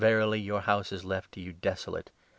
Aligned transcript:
Verily 0.01 0.39
your 0.39 0.61
House 0.61 0.91
is 0.91 1.05
left 1.05 1.31
to 1.33 1.39
you 1.39 1.53
desolate 1.53 2.09